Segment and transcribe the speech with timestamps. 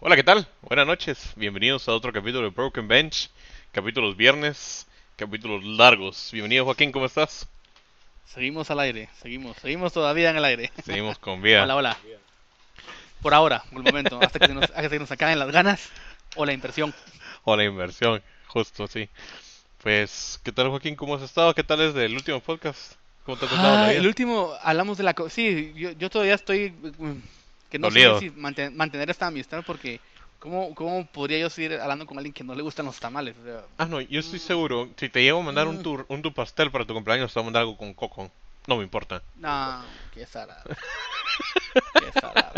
[0.00, 0.46] Hola, ¿qué tal?
[0.62, 1.32] Buenas noches.
[1.36, 3.30] Bienvenidos a otro capítulo de Broken Bench.
[3.72, 4.86] Capítulos viernes,
[5.16, 6.30] capítulos largos.
[6.32, 7.48] Bienvenido, Joaquín, ¿cómo estás?
[8.26, 10.70] Seguimos al aire, seguimos, seguimos todavía en el aire.
[10.84, 11.64] Seguimos con vida.
[11.64, 11.98] Hola, hola.
[13.22, 15.88] Por ahora, por el momento, hasta que nos, hasta que nos acaben las ganas
[16.36, 16.94] o la impresión.
[17.44, 19.08] O la inversión, justo así.
[19.82, 20.94] Pues, ¿qué tal, Joaquín?
[20.94, 21.54] ¿Cómo has estado?
[21.54, 22.92] ¿Qué tal es del último podcast?
[23.24, 23.98] ¿Cómo te ha tratado la Ah, vida?
[24.00, 25.14] el último, hablamos de la...
[25.14, 26.72] co- Sí, yo, yo todavía estoy...
[27.68, 28.18] mm, Que no Dolido.
[28.20, 30.00] sé si manten- mantener esta amistad porque...
[30.40, 33.34] ¿cómo, ¿Cómo podría yo seguir hablando con alguien que no le gustan los tamales?
[33.40, 34.88] O sea, Ah, no, yo estoy seguro.
[34.96, 35.82] Si te llego a mandar un Mm.
[35.82, 38.30] tu, un tu pastel para tu cumpleaños, te voy a mandar algo con coco.
[38.68, 39.20] No me importa.
[39.36, 39.84] no,
[40.14, 40.62] qué salado.
[41.94, 42.52] Qué salado.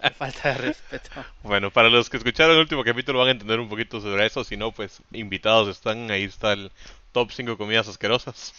[0.00, 1.10] Qué falta de respeto.
[1.42, 4.42] Bueno, para los que escucharon el último capítulo van a entender un poquito sobre eso.
[4.44, 6.10] Si no, pues invitados están.
[6.10, 6.70] Ahí está el
[7.12, 8.54] top 5 comidas asquerosas.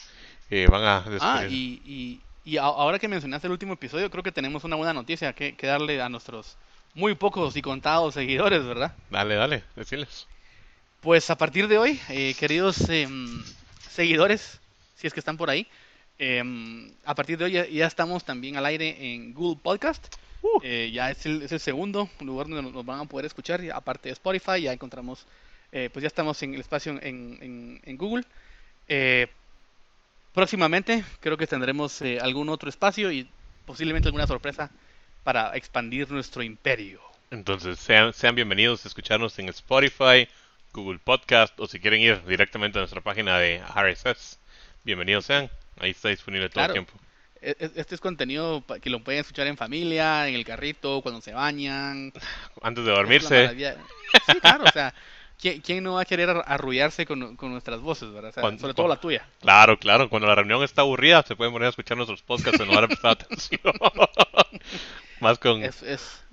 [0.49, 1.51] Eh, van a Ah, descubrir.
[1.51, 4.93] y, y, y a- ahora que mencionaste el último episodio, creo que tenemos una buena
[4.93, 6.57] noticia que, que darle a nuestros
[6.95, 8.95] muy pocos y contados seguidores, ¿verdad?
[9.09, 10.27] Dale, dale, decirles.
[11.01, 13.43] Pues a partir de hoy, eh, queridos em,
[13.89, 14.59] seguidores,
[14.95, 15.67] si es que están por ahí,
[16.17, 20.13] em, a partir de hoy ya, ya estamos también al aire en Google Podcast.
[20.41, 20.59] Uh.
[20.63, 23.69] Eh, ya es el, es el segundo lugar donde nos, van a poder escuchar, y
[23.69, 25.25] aparte de Spotify, ya encontramos,
[25.71, 26.99] eh, pues ya estamos en el espacio en,
[27.41, 28.25] en- en Google.
[30.33, 33.29] Próximamente creo que tendremos eh, algún otro espacio y
[33.65, 34.69] posiblemente alguna sorpresa
[35.23, 37.01] para expandir nuestro imperio.
[37.31, 40.27] Entonces, sean, sean bienvenidos a escucharnos en Spotify,
[40.73, 44.39] Google Podcast o si quieren ir directamente a nuestra página de RSS.
[44.83, 45.49] Bienvenidos sean.
[45.79, 46.73] Ahí está disponible todo Claro.
[46.73, 46.93] el tiempo.
[47.41, 51.21] E- e- Este es contenido que lo pueden escuchar en familia, en el carrito, cuando
[51.21, 52.11] se bañan.
[52.61, 53.49] Antes de dormirse.
[54.25, 54.93] Sí, claro, o sea,
[55.39, 58.29] ¿quién, quién no va a querer ar- arrullarse con, con nuestras voces, verdad?
[58.31, 59.25] O sea, Cuando- sobre todo la tuya.
[59.41, 60.09] Claro, claro.
[60.09, 62.87] Cuando la reunión está aburrida, se pueden poner a escuchar nuestros podcasts en lugar de
[62.89, 63.59] prestar atención.
[65.19, 66.23] más con Es, es,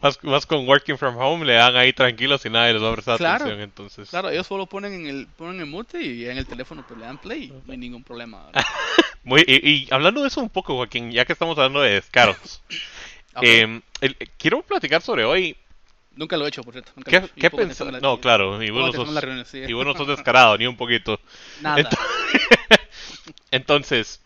[0.00, 2.92] más, más con working from home, le dan ahí tranquilos y nadie les va a
[2.94, 3.44] prestar Claro.
[3.44, 3.60] atención.
[3.60, 6.98] Entonces, claro, ellos solo ponen en el ponen en mute y en el teléfono pues
[6.98, 8.48] le dan play y no hay ningún problema.
[9.24, 12.60] muy, y, y hablando de eso un poco, Joaquín, ya que estamos hablando de descaros,
[13.36, 13.42] Ok.
[13.44, 15.56] em, el- quiero platicar sobre hoy.
[16.18, 16.90] Nunca lo he hecho, por cierto.
[16.96, 17.92] nunca ¿Qué, qué pensás?
[17.92, 19.58] la- No, claro, y vos no sos, sí.
[19.58, 21.20] y vos no sos descarado, ni un poquito.
[21.62, 21.88] Nada.
[21.88, 21.98] Ento-
[23.52, 24.20] Entonces,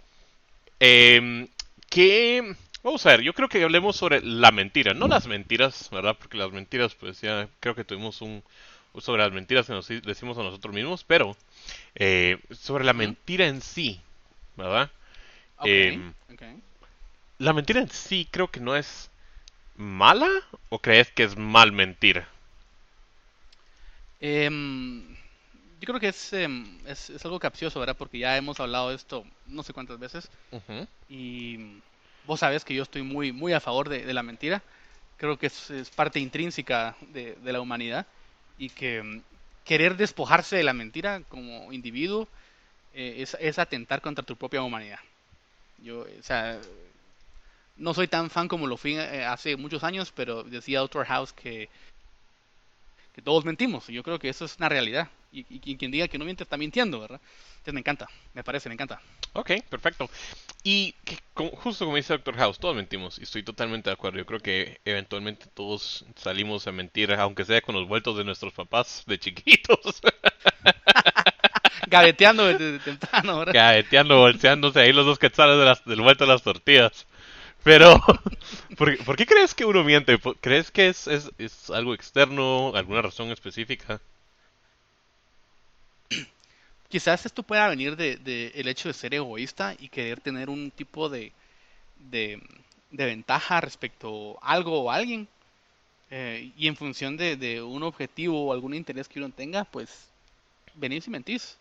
[0.81, 1.47] em,
[1.91, 2.57] ¿qué?
[2.83, 6.17] Vamos a ver, yo creo que hablemos sobre la mentira, no las mentiras, ¿verdad?
[6.19, 8.43] Porque las mentiras, pues ya creo que tuvimos un
[8.99, 11.37] sobre las mentiras que nos decimos a nosotros mismos, pero
[11.95, 14.01] eh, sobre la mentira en sí,
[14.57, 14.91] ¿verdad?
[15.63, 16.43] Em, ok.
[17.39, 19.11] La mentira en sí creo que no es
[19.77, 20.29] mala
[20.71, 22.25] o crees que es mal mentir.
[24.21, 25.15] Em,
[25.81, 27.97] yo creo que es, em, es, es algo capcioso, ¿verdad?
[27.97, 30.31] Porque ya hemos hablado de esto no sé cuántas veces.
[31.09, 31.83] Y
[32.27, 34.63] vos sabes que yo estoy muy, muy a favor de, de la mentira.
[35.17, 38.07] Creo que es, es parte intrínseca de, de la humanidad.
[38.59, 39.23] Y que mm,
[39.65, 42.29] querer despojarse de la mentira como individuo
[42.95, 45.01] eh, es, es atentar contra tu propia humanidad.
[45.79, 46.61] Yo, o sea,
[47.77, 51.07] no soy tan fan como lo fui eh, hace muchos años, pero decía Dr.
[51.07, 51.69] House que,
[53.15, 53.89] que todos mentimos.
[53.89, 55.09] Y yo creo que eso es una realidad.
[55.33, 57.21] Y, y quien- diga que no miente está mintiendo, ¿verdad?
[57.53, 59.01] Entonces me encanta, me parece, me encanta.
[59.33, 60.11] Ok, perfecto.
[60.63, 64.19] Y que, como- justo como dice Doctor House, todos mentimos y estoy totalmente de acuerdo.
[64.19, 68.53] Yo creo que eventualmente todos salimos a mentir, aunque sea con los vueltos de nuestros
[68.53, 69.79] papás de chiquitos,
[71.89, 73.53] Gaveteando desde temprano, ¿verdad?
[73.53, 77.07] caeteando, bolseándose ahí los dos quetzales de las, del vuelto de las tortillas.
[77.65, 78.01] Pero,
[78.77, 80.19] ¿por, qué crees que uno miente?
[80.19, 84.01] ¿Por- ¿Crees que es, es, algo externo, alguna razón específica?
[86.89, 90.71] Quizás esto pueda venir de, de el hecho de ser egoísta y querer tener un
[90.71, 91.33] tipo de,
[92.91, 95.29] ventaja respecto a algo o alguien.
[96.11, 100.09] Eh, y en función de, un objetivo o algún interés que uno tenga, pues
[100.75, 101.59] venís y mentís.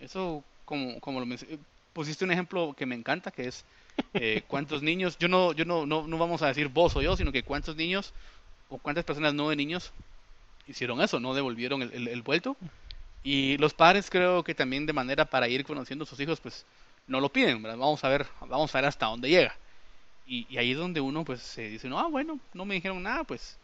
[0.00, 1.58] Eso, como, como lo menc-
[1.94, 3.64] pusiste un ejemplo que me encanta, que es
[4.14, 7.16] eh, cuántos niños, yo no, yo no, no, no vamos a decir vos o yo,
[7.16, 8.12] sino que cuántos niños
[8.68, 9.92] o cuántas personas no de niños
[10.66, 12.56] hicieron eso, no devolvieron el, el- el vuelto.
[13.22, 16.66] Y los padres creo que también de manera para ir conociendo a sus hijos, pues
[17.08, 17.62] no lo piden.
[17.62, 19.54] Vamos a ver, vamos a ver hasta dónde llega.
[20.26, 23.02] Y, y ahí es donde uno pues se dice, no, ah, bueno, no me dijeron
[23.02, 23.59] nada, pues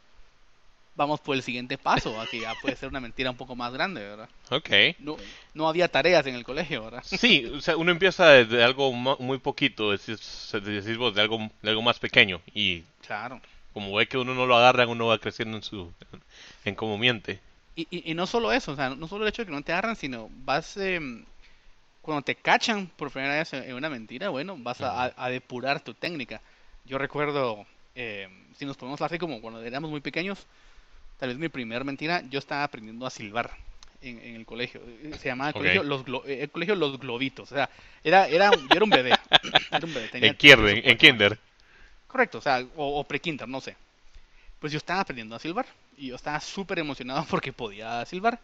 [0.96, 3.72] vamos por el siguiente paso, a que ya puede ser una mentira un poco más
[3.72, 4.28] grande, ¿verdad?
[4.50, 4.70] Ok.
[4.98, 5.16] No,
[5.54, 7.02] no había tareas en el colegio, ¿verdad?
[7.04, 11.70] Sí, o sea, uno empieza desde algo muy poquito, decís, decís vos, de algo, de
[11.70, 12.40] algo más pequeño.
[12.54, 13.40] Y Claro.
[13.72, 15.92] como ve que uno no lo agarra, uno va creciendo en su
[16.64, 17.40] en cómo miente.
[17.76, 19.62] Y, y, y no solo eso, o sea, no solo el hecho de que no
[19.62, 21.24] te agarran, sino vas, em,
[22.00, 26.40] cuando te cachan por primera vez en una mentira, bueno, vas a depurar tu técnica.
[26.84, 27.66] Yo recuerdo
[27.96, 30.46] eh, si nos ponemos así como cuando éramos muy pequeños,
[31.18, 33.50] tal vez mi primer mentira, yo estaba aprendiendo a silbar
[34.02, 34.80] en, en el colegio.
[35.18, 37.50] Se llamaba el, colegio, los Glo- eh, el colegio Los Globitos.
[37.52, 37.68] O sea,
[38.04, 39.12] era, era, yo era un bebé.
[39.70, 40.82] Era un bebé, tenía En kinder,
[41.30, 41.38] en.
[42.06, 43.76] Correcto, o sea, o, o pre-kinder, no sé.
[44.60, 45.66] Pues yo estaba aprendiendo a silbar
[45.98, 48.38] y yo estaba súper emocionado porque podía silbar.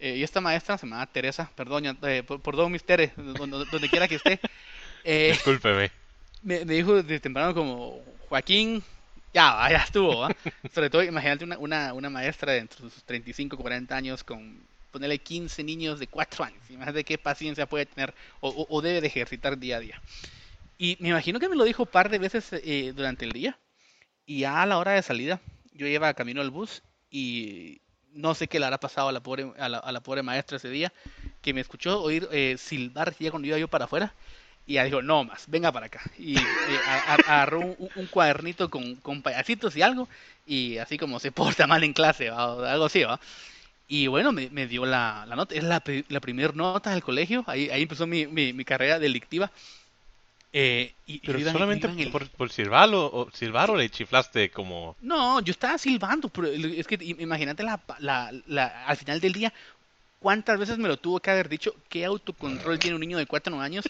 [0.00, 4.06] Eh, y esta maestra se llamaba Teresa, perdón, eh, perdón, mis Tere, donde, donde quiera
[4.06, 4.38] que esté,
[5.02, 5.90] eh, Discúlpeme.
[6.42, 8.82] me, me dijo desde temprano como, Joaquín,
[9.38, 10.32] ya, ya estuvo, ¿va?".
[10.70, 15.18] Sobre todo, imagínate una, una, una maestra de entre sus 35, 40 años con, ponerle
[15.18, 16.62] 15 niños de 4 años.
[16.70, 20.02] Imagínate qué paciencia puede tener o, o- o debe de ejercitar día a día.
[20.78, 23.58] Y me imagino que me lo dijo un par de veces eh, durante el día.
[24.26, 25.40] Y ya a la hora de salida,
[25.72, 27.80] yo iba camino al bus y
[28.12, 30.56] no sé qué le habrá pasado a la pobre, a la, a la pobre maestra
[30.58, 30.92] ese día,
[31.42, 34.14] que me escuchó oír eh, silbar ya cuando iba yo para afuera.
[34.68, 36.02] Y ella dijo, no más, venga para acá.
[36.18, 36.42] Y eh,
[37.26, 40.08] agarró un, un cuadernito con, con payasitos y algo,
[40.46, 42.54] y así como se porta mal en clase, ¿va?
[42.54, 43.18] o algo así, ¿va?
[43.88, 47.44] Y bueno, me, me dio la, la nota, es la, la primera nota del colegio,
[47.46, 49.50] ahí, ahí empezó mi, mi, mi carrera delictiva.
[50.52, 54.96] Eh, y, Pero solamente el- por, por silbar o, silbar o le chiflaste como...
[55.02, 59.32] No, yo estaba silbando, pero es que im- imagínate la, la, la- al final del
[59.34, 59.52] día,
[60.20, 63.52] cuántas veces me lo tuvo que haber dicho, qué autocontrol tiene un niño de 4
[63.52, 63.84] o 9 años.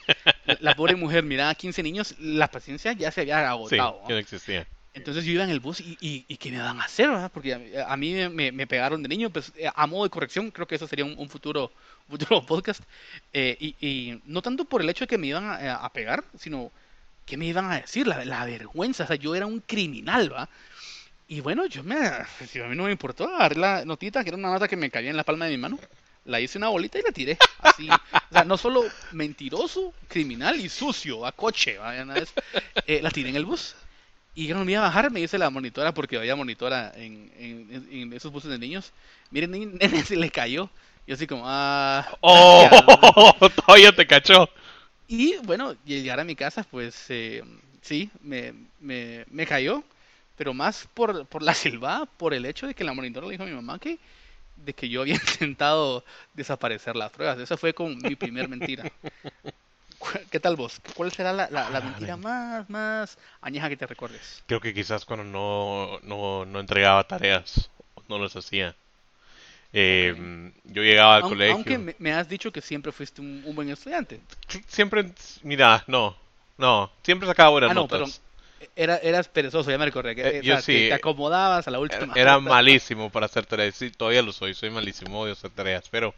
[0.44, 4.00] La, la pobre mujer miraba a 15 niños, la paciencia ya se había Sí, agotado.
[4.02, 4.08] que ¿no?
[4.10, 4.66] no existía.
[4.94, 7.08] Entonces yo iba en el bus y, y, y ¿qué me van a hacer?
[7.08, 7.30] verdad?
[7.32, 10.50] Porque a, a mí me- me, pegaron de niño, pues eh, a modo de corrección,
[10.50, 11.70] creo que eso sería un, un futuro,
[12.08, 12.82] futuro podcast.
[13.32, 16.24] Eh, y, y no tanto por el hecho de que me iban a, a pegar,
[16.36, 16.72] sino
[17.24, 20.48] que me iban a decir, la, la vergüenza, o sea, yo era un criminal, ¿va?
[21.28, 21.96] Y bueno, yo me,
[22.48, 24.90] si a mí no me importó, agarré la notita, que era una nota que me
[24.90, 25.78] caía en la palma de mi mano,
[26.28, 27.88] la hice una bolita y la tiré, así.
[28.30, 31.78] O sea, no solo mentiroso, criminal y sucio, a coche,
[32.14, 32.32] vez,
[32.86, 33.74] eh, la tiré en el bus.
[34.34, 37.88] Y cuando me iba a bajar, me dice la monitora, porque había monitora en, en,
[37.90, 38.92] en esos buses de niños.
[39.30, 40.70] Miren, nene, se le cayó.
[41.06, 42.06] Yo así como, ah...
[42.20, 42.68] ¡Oh!
[42.70, 43.54] gracias".
[43.66, 44.48] Todavía te cachó.
[45.08, 47.42] Y bueno, llegar a mi casa, pues eh,
[47.82, 49.82] sí, me, me, me cayó,
[50.36, 53.44] pero más por, por la silbada, por el hecho de que la monitora le dijo
[53.44, 53.98] a mi mamá que
[54.64, 57.38] de que yo había intentado desaparecer las pruebas.
[57.38, 58.86] Esa fue como mi primer mentira.
[60.30, 60.80] ¿Qué tal vos?
[60.94, 62.22] ¿Cuál será la, la, la Ah, mentira men.
[62.22, 64.42] más, más añeja que te recuerdes?
[64.46, 67.70] Creo que quizás cuando no, no, no entregaba tareas,
[68.08, 68.74] no las hacía.
[69.72, 70.14] Eh,
[70.64, 71.54] Yo llegaba al Aun- colegio.
[71.54, 74.20] Aunque me, has dicho que siempre fuiste un, un buen estudiante.
[74.66, 75.12] Siempre,
[75.42, 76.16] mira, no,
[76.56, 78.20] no, siempre sacaba buenas Ah, no, notas.
[78.76, 80.14] Era, eras perezoso, ya me recordé.
[80.14, 82.12] que- Eh, yo sí, te, te acomodabas a la última.
[82.16, 86.14] era malísimo para hacer tareas, sí, todavía lo soy, soy malísimo, odio hacer tareas, pero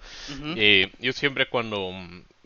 [0.56, 1.92] eh, yo siempre cuando,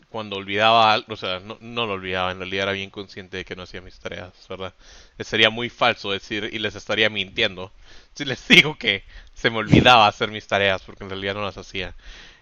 [0.09, 3.45] cuando olvidaba algo, o sea, no, no lo olvidaba, en realidad era bien consciente de
[3.45, 4.73] que no hacía mis tareas, ¿verdad?
[5.17, 7.71] Eh, Sería muy falso decir y les estaría mintiendo
[8.13, 9.03] si les digo que
[9.33, 11.93] se me olvidaba hacer mis tareas porque en realidad no las hacía.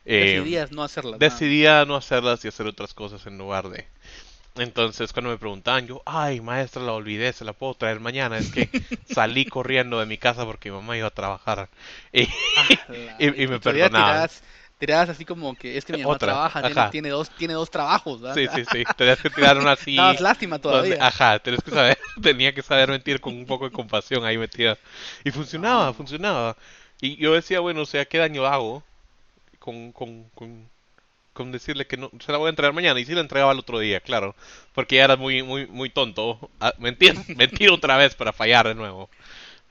[0.06, 1.20] Eh, Decidías no hacerlas.
[1.20, 3.86] decidía no hacerlas y hacer otras cosas en lugar de.
[4.56, 8.38] Entonces, cuando me preguntaban, yo, ay, maestra, la olvidé, se la puedo traer mañana.
[8.38, 8.70] Es que
[9.12, 11.70] salí corriendo de mi casa porque mi mamá iba a trabajar.
[12.12, 12.28] Y,
[12.88, 14.30] La- y- y me perdonaban.
[14.80, 18.20] Tiradas, así como que es que mi mamá Otra, trabaja, tiene, dos, tiene dos trabajos,
[18.20, 18.36] ¿verdad?
[18.36, 18.84] sí, sí, sí.
[18.98, 19.96] Tenías que tirar una así.
[19.98, 21.08] Dabas lástima donde- todavía.
[21.08, 24.78] ajá, tenías que saber, tenía que saber mentir con un poco de compasión ahí metida.
[25.24, 25.94] Y funcionaba, Ah.
[25.94, 26.58] funcionaba.
[27.00, 28.84] Y yo decía, bueno, o sea, ¿qué daño hago
[29.60, 30.68] con, con, con,
[31.34, 33.00] con decirle que no, se la voy a entregar mañana?
[33.00, 34.36] Y si la entregaba el otro día, claro.
[34.74, 36.50] Porque ya era muy, muy, muy tonto.
[36.60, 39.10] Ah, Mentir, mentir otra vez para fallar de nuevo.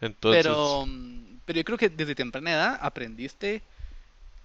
[0.01, 3.63] Entonces, Pero, mm, pero yo creo que desde temprana edad aprendiste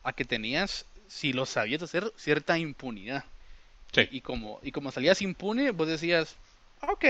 [0.03, 3.25] a que tenías, si lo sabías hacer, cierta impunidad.
[3.93, 6.39] sí, Y como, y como salías impune, vos decías,
[6.81, 7.05] ok,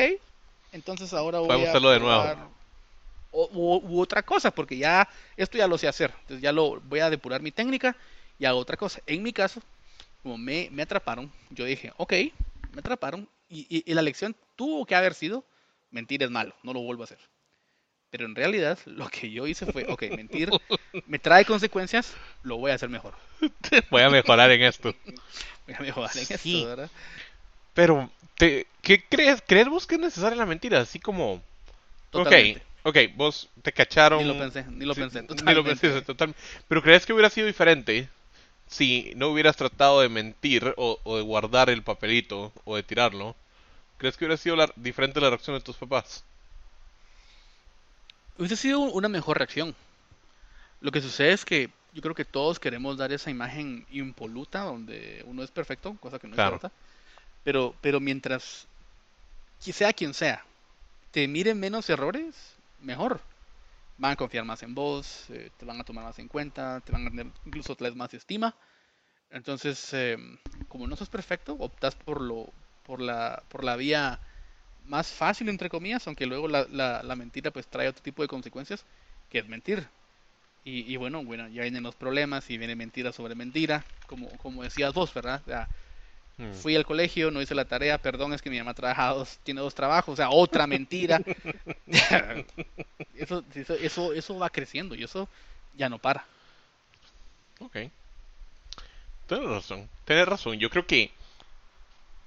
[0.72, 2.38] entonces ahora voy Podemos a hacerlo de nuevo.
[3.32, 6.14] o- u, u otra cosa, porque ya esto ya lo sé hacer.
[6.22, 7.96] Entonces ya lo voy a depurar mi técnica
[8.38, 9.02] y hago otra cosa.
[9.06, 9.62] En mi caso,
[10.24, 12.14] como me, me atraparon, yo dije, ok,
[12.74, 13.30] me atraparon.
[13.50, 15.46] Y, y- y la lección tuvo que haber sido,
[15.92, 17.20] mentir es malo, no lo vuelvo a hacer.
[18.10, 20.50] Pero en realidad lo que yo hice fue, ok, mentir
[21.08, 23.14] me trae consecuencias, lo voy a hacer mejor.
[23.92, 24.94] voy a mejorar en esto.
[25.66, 26.34] Voy a mejorar en Sí.
[26.34, 26.90] esto, ¿verdad?
[27.74, 29.44] Pero, te, ¿qué crees?
[29.46, 30.80] ¿Crees vos que es necesaria la mentira?
[30.82, 31.42] Así como,
[32.12, 32.62] Totalmente.
[32.84, 34.20] ok, ok, vos te cacharon.
[34.20, 35.22] Ni lo pensé, ni lo Sí, pensé.
[35.22, 35.90] Ni lo Totalmente.
[35.90, 36.36] pensé, total-
[36.68, 38.10] Pero ¿crees que hubiera sido diferente
[38.68, 43.36] si no hubieras tratado de mentir o, o de guardar el papelito o de tirarlo?
[43.98, 46.24] ¿Crees que hubiera sido la- diferente la reacción de tus papás?
[48.38, 49.76] Hubiese sido una mejor reacción.
[50.82, 55.24] Lo que sucede es que yo creo que todos queremos dar esa imagen impoluta donde
[55.26, 56.56] uno es perfecto, cosa que no Claro.
[56.56, 56.76] es cierta.
[57.44, 58.68] Pero, pero mientras
[59.60, 60.44] sea quien sea,
[61.12, 62.36] te mire menos errores,
[62.82, 63.22] mejor.
[63.98, 66.92] Van a confiar más en vos, eh, te van a tomar más en cuenta, te
[66.92, 68.56] van a tener incluso te más estima.
[69.30, 70.18] Entonces, eh,
[70.68, 74.22] como no sos perfecto, optas por lo por la por la vía
[74.86, 78.30] más fácil entre comillas, aunque luego la, la, la mentira pues trae otro tipo de
[78.30, 78.86] consecuencias,
[79.30, 79.90] que es mentir.
[80.64, 84.64] Y, y, bueno, bueno, ya vienen los problemas y viene mentira sobre mentira, como, como
[84.64, 85.44] decías vos, ¿verdad?
[86.38, 86.54] Mm.
[86.54, 89.62] Fui al colegio, no hice la tarea, perdón, es que mi mamá trabaja dos, tiene
[89.62, 91.22] dos trabajos, o sea, otra mentira.
[93.16, 95.28] eso, eso, eso va creciendo y eso
[95.76, 96.26] ya no para.
[97.60, 97.78] Ok.
[99.28, 100.58] Tienes razón, tienes razón.
[100.58, 101.12] Yo creo que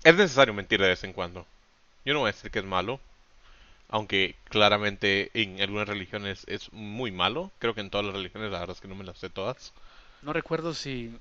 [0.05, 1.47] es necesario mentir de vez en cuando.
[2.05, 3.01] Yo no voy a decir que es malo,
[3.89, 7.51] aunque claramente en algunas religiones es muy malo.
[7.59, 9.73] Creo que en todas las religiones, la verdad es que no me las sé todas.
[10.23, 11.15] No recuerdo si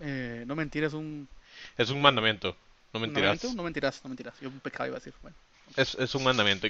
[0.00, 1.28] eh, no mentir es un...
[1.76, 2.56] Es un mandamiento,
[2.92, 3.42] no mentirás.
[3.54, 4.34] No mentirás, no mentirás.
[4.40, 5.14] Yo un pecado iba a decir.
[5.22, 5.36] Bueno.
[5.76, 6.68] Es, es un mandamiento,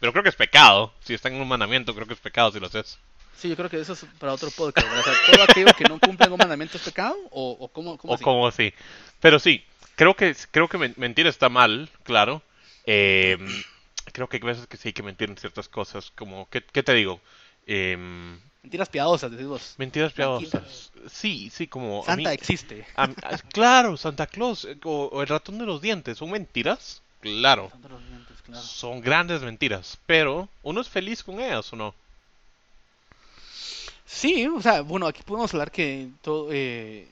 [0.00, 0.92] pero creo que es pecado.
[1.04, 2.98] Si está en un mandamiento, creo que es pecado si lo haces.
[3.36, 4.86] Sí, yo creo que eso es para otro podcast.
[4.86, 8.14] O sea, todo aquello que no cumple un mandamiento es pecado o, o cómo, cómo
[8.14, 8.72] o como así.
[9.20, 9.62] Pero sí,
[9.94, 12.42] creo que creo que mentir está mal, claro.
[12.86, 13.36] Eh,
[14.12, 16.82] creo que hay veces que sí hay que mentir en ciertas cosas, como, ¿qué, qué
[16.82, 17.20] te digo?
[17.66, 17.98] Eh,
[18.66, 19.74] mentiras piadosas, decís vos.
[19.78, 20.90] Mentiras piadosas.
[21.08, 22.04] Sí, sí, como...
[22.04, 22.84] Santa existe.
[23.52, 27.00] claro, Santa Claus eh, o, el ratón de los dientes, ¿son mentiras?
[27.20, 27.70] Claro.
[28.08, 28.60] Dientes, claro.
[28.60, 31.94] Son grandes mentiras, pero uno es feliz con ellas o no.
[34.04, 37.06] Sí, o sea, bueno, aquí podemos hablar que todo, eh,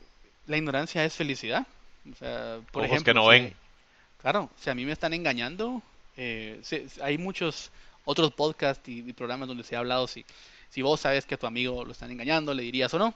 [0.47, 1.67] la ignorancia es felicidad.
[2.13, 3.55] O sea, por ejemplo, que no ven.
[4.21, 5.83] Claro, si a mí me están engañando,
[6.17, 6.61] eh,
[7.01, 7.71] hay muchos
[8.05, 10.25] otros podcasts y, programas donde se ha hablado si,
[10.75, 13.15] si vos sabes que a tu amigo lo están engañando, le dirías o no.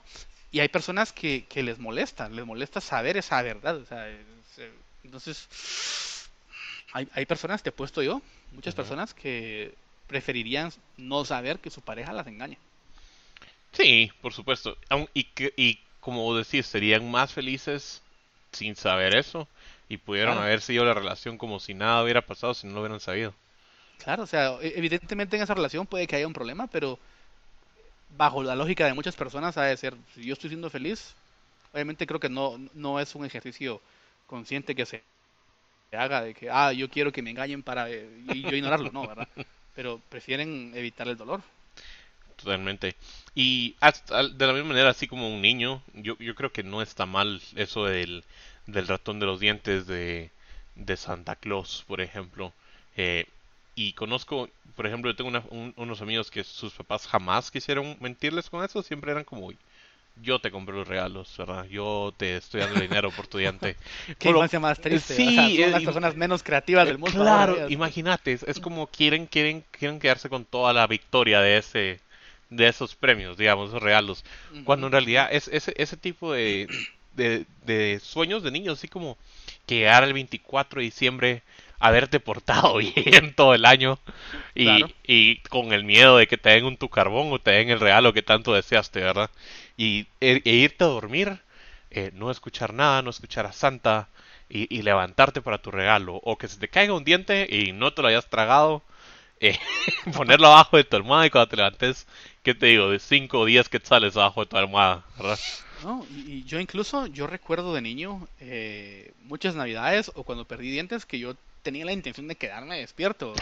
[0.53, 3.79] Y hay personas que, que les molesta, les molesta saber esa verdad.
[3.79, 4.07] O sea,
[5.03, 6.29] entonces,
[6.93, 8.23] hay, hay personas, te he puesto yo,
[8.53, 9.75] muchas personas que
[10.07, 12.59] preferirían no saber que su pareja las engaña.
[13.73, 14.79] Sí, por supuesto.
[15.12, 18.03] Y, y como decís, serían más felices
[18.53, 19.49] sin saber eso
[19.88, 23.00] y pudieron haber seguido la relación como si nada hubiera pasado si no lo hubieran
[23.00, 23.35] sabido.
[23.99, 27.00] Claro, o sea, e-, evidentemente en esa relación puede que haya un problema, pero
[28.17, 31.15] bajo la lógica de muchas personas ha de ser, si yo estoy siendo feliz,
[31.73, 33.81] obviamente creo que no, no es un ejercicio
[34.27, 35.03] consciente que se
[35.93, 39.07] haga de que, ah, yo quiero que me engañen para eh, y yo ignorarlo, no,
[39.07, 39.29] ¿verdad?
[39.75, 41.43] Pero prefieren evitar el dolor.
[42.37, 42.95] Totalmente.
[43.35, 46.83] Y hasta, de la misma manera, así como un niño, yo, yo creo que no
[46.83, 48.25] está mal eso del
[48.69, 50.31] del ratón de los dientes de,
[50.77, 52.53] de Santa Claus, por ejemplo.
[52.97, 53.27] Eh,
[53.78, 58.64] y conozco, por ejemplo, yo tengo unos amigos que sus papás jamás quisieron mentirles con
[58.64, 59.52] eso, siempre eran como,
[60.20, 61.64] yo te compré los regalos, ¿verdad?
[61.66, 63.76] Yo te estoy dando dinero por tu diente.
[64.18, 65.14] Qué infancia más triste.
[65.14, 67.20] Sí, son las personas menos creativas del mundo.
[67.20, 72.00] Claro, imagínate, es, como quieren, quieren, quieren quedarse con toda la victoria de ese,
[72.50, 74.25] de esos premios, digamos, esos regalos.
[74.64, 76.66] Cuando en realidad es ese, ese tipo de,
[77.14, 79.16] de, sueños de niños, así como
[79.66, 81.42] que llegar el 24 de diciembre,
[81.78, 83.99] haberte portado bien todo el año
[84.54, 87.70] y, y, con el miedo de que te den un tu carbón o te den
[87.70, 89.30] el regalo que tanto deseaste, ¿verdad?
[89.76, 91.40] Y e, e irte a dormir,
[91.90, 94.08] eh, no escuchar nada, no escuchar a Santa
[94.49, 97.92] y, y, levantarte para tu regalo o que se te caiga un diente y no
[97.92, 98.82] te lo hayas tragado.
[99.40, 99.56] Eh,
[100.16, 102.08] ponerlo abajo de tu almohada y cuando te levantes,
[102.42, 102.90] ¿qué te digo?
[102.90, 105.38] De 5 o 10 que sales abajo de tu almohada, ¿verdad?
[105.85, 111.06] No, y, yo incluso, yo recuerdo de niño eh, muchas navidades o cuando perdí dientes
[111.06, 113.35] que yo tenía la intención de quedarme despierto.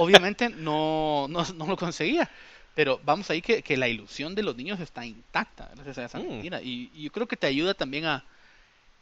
[0.00, 2.30] obviamente no, no, no, lo conseguía,
[2.74, 6.18] pero vamos ahí que, que, la ilusión de los niños está intacta gracias a esa
[6.18, 6.28] mm.
[6.28, 6.62] mentira.
[6.62, 8.24] Y, yo creo que te ayuda también a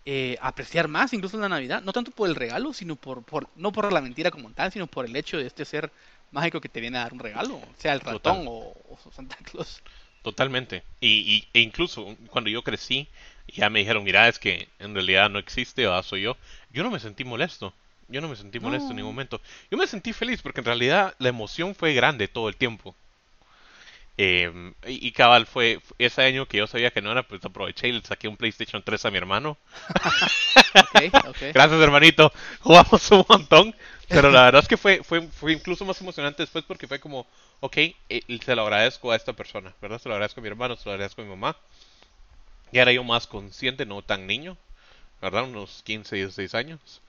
[0.05, 3.73] eh, apreciar más incluso la Navidad, no tanto por el regalo, sino por, por, no
[3.73, 5.91] por la mentira como tal, sino por el hecho de este ser
[6.31, 9.83] mágico que te viene a dar un regalo, sea el ratón o, o Santa Claus.
[10.27, 10.83] Totalmente.
[11.01, 13.07] Y, e incluso cuando yo crecí,
[13.47, 16.37] ya me dijeron, mira, es que en realidad no existe, o soy yo.
[16.73, 17.73] Yo no me sentí molesto.
[18.09, 19.41] Yo no me sentí molesto en ningún momento.
[19.71, 22.95] Yo me sentí feliz porque en realidad la emoción fue grande todo el tiempo.
[24.19, 27.93] Em, y, cabal fue ese año que yo sabía que no era, pues aproveché y
[27.93, 29.59] le saqué un PlayStation 3 a mi hermano.
[31.53, 33.75] Gracias hermanito, jugamos un montón.
[34.09, 37.27] Pero la verdad es que fue, fue, fue incluso más emocionante después porque fue como,
[37.61, 40.01] ok, eh, se lo agradezco a esta persona, ¿verdad?
[40.01, 41.57] Se lo agradezco a mi hermano, se lo agradezco a mi mamá.
[42.71, 44.57] Y era yo más consciente, no tan niño,
[45.21, 45.43] ¿verdad?
[45.43, 47.03] Unos 15, 16 años.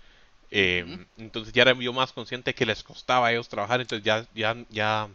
[0.50, 4.25] Em, entonces ya era yo más consciente que les costaba a ellos trabajar, entonces ya,
[4.34, 5.10] ya, ya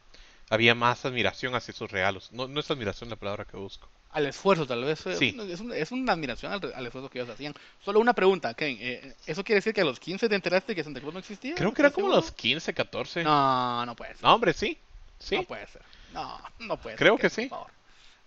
[0.50, 2.30] había más admiración hacia sus regalos.
[2.32, 3.88] No, no es admiración la palabra que busco.
[4.10, 5.02] Al esfuerzo, tal vez.
[5.18, 5.34] Sí.
[5.74, 7.54] Es, una admiración al, esfuerzo que ellos hacían.
[7.82, 8.76] Solo una pregunta, Ken.
[8.78, 11.54] Eh, ¿Eso quiere decir que a los 15 te enteraste que Santa Claus no existía?
[11.54, 13.24] Creo que era como a los 15, 14.
[13.24, 14.76] No, no puede No, hombre, sí.
[15.18, 15.36] ¿Sí?
[15.36, 15.80] No puede ser.
[16.12, 17.22] No, no puede Creo ser.
[17.22, 17.48] que por sí.
[17.48, 17.70] favor.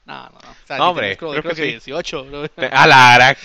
[0.05, 0.51] No, no, no.
[0.51, 1.61] O sea, No, hombre, creo creo que que sí.
[1.71, 2.25] 18.
[2.31, 2.47] ¿no?
[2.49, 3.37] Te- A la gran.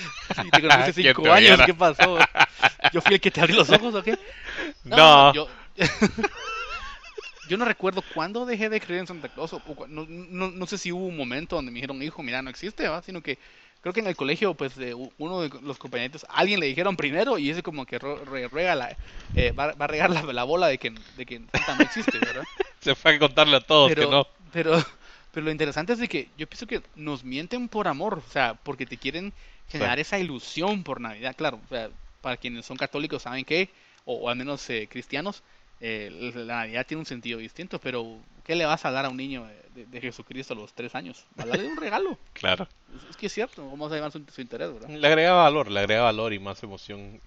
[0.46, 1.60] Y te conocí hace ¿Quién 5 te años.
[1.66, 2.18] ¿Qué pasó?
[2.92, 4.18] ¿Yo fui el que te abrió los ojos o qué?
[4.84, 5.32] No.
[5.32, 5.48] Yo,
[7.48, 9.52] yo no recuerdo cuándo dejé de creer en Santa Claus.
[9.52, 12.50] o no, no, no sé si hubo un momento donde me dijeron, hijo, mira, no
[12.50, 13.02] existe, ¿va?
[13.02, 13.38] Sino que
[13.80, 16.96] creo que en el colegio, pues, de uno de los compañeritos, a alguien le dijeron
[16.96, 18.96] primero y ese como que re- ruega la,
[19.34, 22.18] eh, va, va a regar la, la bola de que, de que Santa no existe,
[22.18, 22.44] ¿verdad?
[22.80, 24.26] Se fue a contarle a todos pero, que no.
[24.52, 24.84] pero,
[25.30, 28.54] pero lo interesante es de que yo pienso que nos mienten por amor, o sea,
[28.62, 29.32] porque te quieren
[29.68, 33.72] generar esa ilusión por Navidad, claro, o sea, para quienes son católicos saben que,
[34.04, 35.42] o, o al menos eh, cristianos,
[35.80, 39.16] eh, la Navidad tiene un sentido distinto, pero ¿qué le vas a dar a un
[39.16, 41.26] niño de, de Jesucristo a los tres años?
[41.36, 42.68] A darle un regalo, Claro.
[42.94, 44.88] es, es que es cierto, vamos a llevar su, su interés, ¿verdad?
[44.88, 47.20] Le agrega valor, le agrega valor y más emoción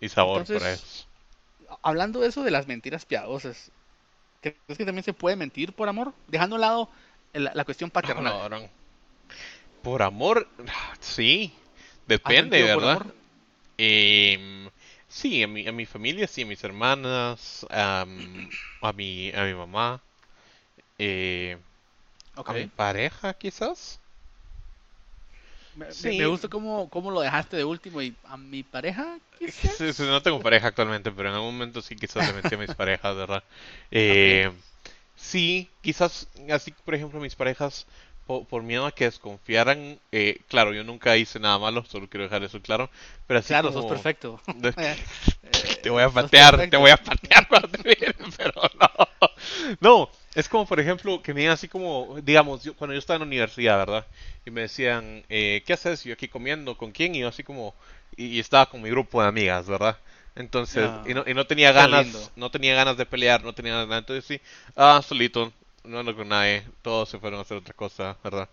[0.00, 1.06] y sabor Entonces, para eso.
[1.82, 3.70] Hablando de eso de las mentiras piadosas,
[4.52, 6.12] ¿crees que también se puede mentir por amor?
[6.28, 6.88] Dejando a un lado
[7.32, 8.34] la, la cuestión paternal.
[8.34, 8.68] No, no.
[9.82, 10.48] Por amor,
[11.00, 11.52] sí.
[12.08, 13.02] ¿Has Depende, ¿verdad?
[13.76, 14.70] Em,
[15.08, 20.00] sí, a mi, a mi familia, sí, a mis hermanas, a mi, a mi mamá,
[20.98, 21.58] eh,
[22.36, 24.00] a mi pareja, quizás.
[25.74, 26.18] Me, Sí.
[26.18, 29.76] me gusta cómo, cómo lo dejaste de último y a mi pareja, quizás.
[29.76, 32.58] Sí, sí, no tengo pareja actualmente, pero en algún momento sí quizás le metí a
[32.58, 33.44] mis parejas, ¿verdad?
[33.90, 34.50] Eh,
[35.16, 37.86] Sí, quizás así, por ejemplo, mis parejas,
[38.26, 42.24] po- por, miedo a que desconfiaran, eh, claro, yo nunca hice nada malo, solo quiero
[42.24, 42.90] dejar eso claro,
[43.26, 44.40] pero así Claro, como- sos perfecto.
[45.42, 47.96] Eh, te voy a patear, te voy a patear cuando te
[48.36, 49.28] pero no.
[49.80, 53.16] No, es como por ejemplo que me digan así como, digamos, yo, cuando yo estaba
[53.16, 54.06] en la universidad, ¿verdad?
[54.44, 56.04] Y me decían, eh, ¿qué haces?
[56.04, 57.14] Y yo aquí comiendo, ¿con quién?
[57.14, 57.74] Y yo así como,
[58.16, 59.98] y, y estaba con mi grupo de amigas, ¿verdad?
[60.36, 62.32] Entonces, Ah, y, no, y no tenía ganas, lindo.
[62.36, 64.40] no tenía ganas de pelear, no tenía nada, entonces sí,
[64.76, 65.52] ah, solito,
[65.84, 68.48] no ando con nadie, todos se fueron a hacer otra cosa, ¿verdad?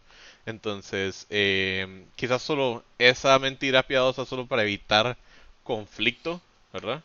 [0.45, 5.17] Entonces, eh, quizás solo esa mentira piadosa solo para evitar
[5.63, 6.41] conflicto,
[6.73, 7.03] ¿verdad?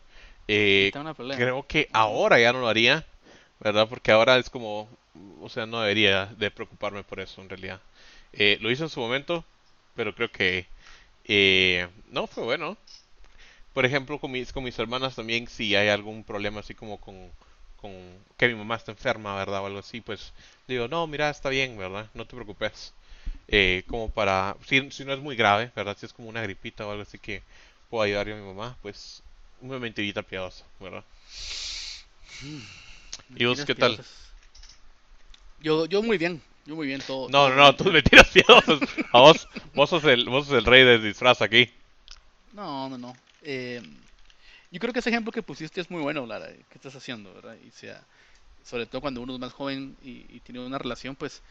[0.48, 0.94] Eh,
[1.30, 3.04] creo que ahora ya no lo haría,
[3.60, 3.88] ¿verdad?
[3.88, 4.88] Porque ahora es como,
[5.40, 7.80] o sea, no debería de preocuparme por eso en realidad.
[8.32, 9.44] Eh, lo hice en su momento,
[9.94, 10.66] pero creo que
[11.26, 12.76] eh, no fue bueno.
[13.72, 17.30] Por ejemplo, con mis, con mis hermanas también, si hay algún problema así como con,
[17.76, 17.92] con
[18.38, 19.62] que mi mamá está enferma, ¿verdad?
[19.62, 20.32] O algo así, pues
[20.66, 22.08] digo, no, mira, está bien, ¿verdad?
[22.14, 22.94] No te preocupes.
[23.48, 25.96] Eh, como para, si, si no es muy grave, ¿verdad?
[25.98, 27.42] Si es como una gripita o algo así que
[27.90, 29.22] puedo ayudar yo a mi mamá, pues
[29.60, 31.04] una mentirita piadosa, ¿verdad?
[33.34, 34.00] ¿Y vos qué tal?
[35.58, 37.28] Yo, yo muy bien, yo muy bien todo.
[37.28, 38.80] No, no, no, tus mentiras piadosas.
[39.12, 41.70] A vos, vos sos el, vos sos el rey del disfraz aquí.
[42.52, 43.20] No, no, no.
[43.42, 43.82] Eh,
[44.70, 46.48] yo creo que ese ejemplo que pusiste es muy bueno, Lara.
[46.52, 47.56] ¿Qué estás haciendo, verdad?
[47.64, 48.06] Y sea,
[48.64, 51.42] sobre todo cuando uno es más joven y, y tiene una relación, pues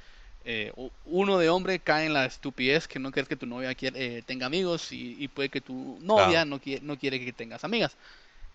[0.45, 0.73] eh,
[1.05, 4.23] uno de hombre cae en la estupidez que no quieres que tu novia quiere- eh,
[4.23, 6.45] tenga amigos y, y puede que tu novia Claro.
[6.45, 7.97] no, quiere, no quiere que tengas amigas.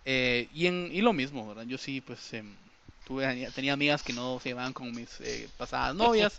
[0.05, 1.65] Eh, y, en, y lo mismo, ¿verdad?
[1.67, 2.57] Yo sí, pues em,
[3.11, 6.39] tuve, tenía amigas que no se llevaban con mis eh, pasadas novias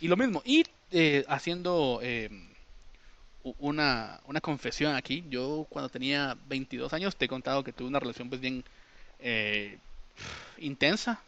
[0.00, 0.42] y lo mismo.
[0.44, 2.00] Y eh, haciendo...
[3.44, 5.24] u- una, una confesión aquí.
[5.28, 8.64] Yo cuando tenía 22 años te he contado que tuve una relación pues bien
[9.18, 9.78] eh,
[10.58, 11.22] intensa,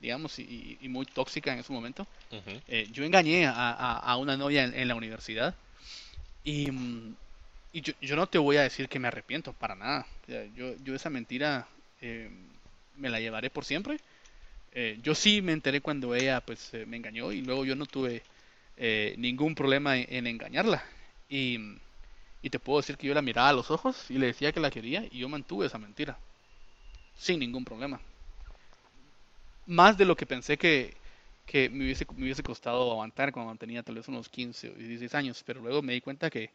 [0.00, 2.06] digamos, y, y muy tóxica en ese momento.
[2.30, 2.60] Ujú.
[2.68, 5.54] Eh, yo engañé a, a- a una novia en, en la universidad
[6.44, 6.68] y,
[7.72, 10.06] y yo, yo no te voy a decir que me arrepiento, para nada.
[10.22, 11.66] O sea, yo, yo esa mentira
[12.00, 12.30] eh,
[12.96, 14.00] me la llevaré por siempre.
[14.72, 17.86] Eh, yo sí me enteré cuando ella pues eh, me engañó y luego yo no
[17.86, 18.24] tuve
[18.76, 20.84] eh, ningún problema en, en engañarla.
[21.28, 21.58] Y,
[22.42, 24.60] y te puedo decir que yo la miraba a los ojos y le decía que
[24.60, 26.20] la quería y yo mantuve esa mentira.
[27.14, 28.00] Sin ningún problema.
[29.66, 30.96] Más de lo que pensé que,
[31.46, 35.14] que me hubiese, me hubiese costado aguantar cuando tenía tal vez unos 15 o 16
[35.14, 36.50] años, pero luego me di cuenta que,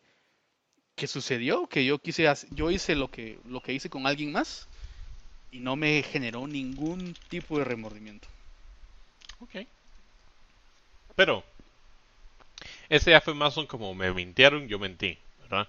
[0.96, 4.70] que sucedió, que yo quise yo hice lo que, lo que hice con alguien más
[5.52, 8.28] y no me generó ningún tipo de remordimiento.
[9.40, 9.66] Ok.
[11.16, 11.44] Pero,
[12.90, 15.68] ese ya fue más un como me mintieron, yo mentí, ¿verdad?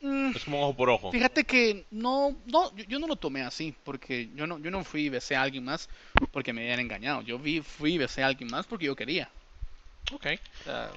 [0.00, 1.12] Mm, Es como ojo por ojo.
[1.12, 4.84] Fíjate que no, no, yo, yo no lo tomé así, porque yo no, yo no
[4.84, 5.88] fui y besé a alguien más
[6.30, 7.22] porque me habían engañado.
[7.22, 9.30] Yo vi, fui y besé a alguien más porque yo quería.
[10.12, 10.26] Ok.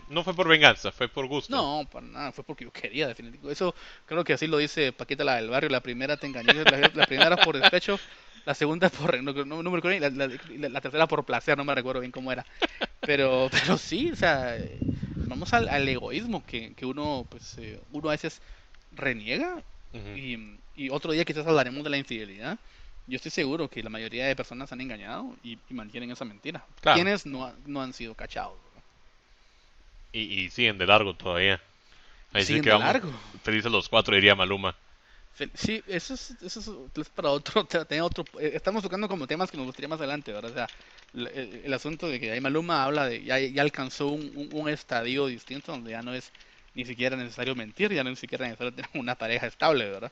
[0.10, 1.56] No fue por venganza, fue por gusto.
[1.56, 3.54] no, para nada, fue porque yo quería, definitivamente.
[3.54, 3.74] Eso
[4.06, 5.70] creo que así lo dice Paquita la del barrio.
[5.70, 8.00] La primera te engañé, la, la primera por despecho,
[8.46, 11.58] la segunda por, no, no, no me recuerdo, bien, la, la- la tercera por placer,
[11.58, 12.46] no me recuerdo bien cómo era.
[13.04, 14.58] Pero, pero sí, o sea,
[15.28, 18.42] vamos al, al egoísmo que, que uno, pues, eh, uno a veces
[18.92, 19.64] reniega
[20.14, 20.38] y,
[20.76, 22.60] y otro día quizás hablaremos de la infidelidad.
[23.08, 26.66] yo estoy seguro que la mayoría de personas han engañado y, y mantienen esa mentira.
[26.82, 26.96] Claro.
[26.96, 28.58] Quienes no, no han sido cachados.
[30.18, 31.62] Y, y siguen de largo todavía.
[32.34, 33.12] Ahí sí Siguen que de largo.
[33.44, 34.76] Felices los cuatro, diría Maluma.
[35.54, 39.52] Sí, eso es, eso es, para otro, te- tenía otro, eh, estamos tocando como temas
[39.52, 40.50] que nos gustaría más adelante, ¿verdad?
[40.52, 40.70] O sea,
[41.14, 41.28] el,
[41.66, 45.28] el- asunto de que ahí Maluma habla de, ya, ya alcanzó un, un, un estadio
[45.28, 46.32] distinto donde ya no es
[46.74, 50.12] ni siquiera necesario mentir, ya no es siquiera necesario tener una pareja estable, ¿verdad?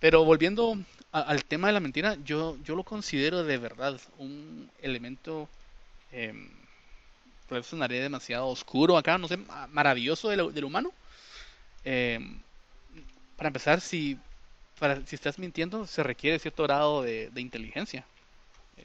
[0.00, 0.78] Pero volviendo
[1.12, 5.48] a- al tema de la mentira, yo, yo lo considero de verdad un elemento,
[6.12, 6.32] eh,
[7.48, 10.92] pues sonaré demasiado oscuro acá, no sé, ma- maravilloso del, del humano.
[11.84, 12.40] Em,
[13.36, 14.18] para empezar, si,
[14.78, 18.04] para, si estás mintiendo, se requiere cierto grado de, de inteligencia.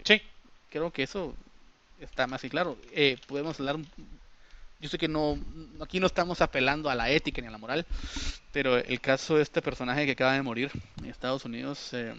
[0.03, 0.21] Sí.
[0.69, 1.35] Creo que eso
[1.99, 2.77] está más que claro.
[2.93, 3.77] Eh, podemos hablar,
[4.79, 5.37] yo sé que no,
[5.81, 7.85] aquí no estamos apelando a la ética ni a la moral,
[8.53, 12.17] pero el caso de este personaje que acaba de morir en Estados Unidos, em,